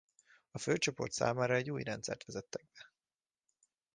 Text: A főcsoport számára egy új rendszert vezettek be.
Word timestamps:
A 0.51 0.57
főcsoport 0.57 1.11
számára 1.11 1.53
egy 1.55 1.69
új 1.71 1.83
rendszert 1.83 2.25
vezettek 2.25 2.65
be. 2.73 2.91